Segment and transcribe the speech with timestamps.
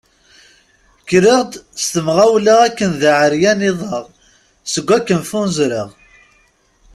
[1.03, 1.53] Kkreɣ-d
[1.83, 3.99] s tɣawla akken d aεeryan iḍ-a
[4.73, 5.89] seg akken ffunzreɣ.